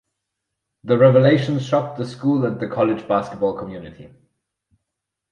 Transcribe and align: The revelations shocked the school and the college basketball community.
The 0.83 0.97
revelations 0.97 1.63
shocked 1.63 1.99
the 1.99 2.07
school 2.07 2.43
and 2.43 2.59
the 2.59 2.67
college 2.67 3.07
basketball 3.07 3.55
community. 3.55 4.11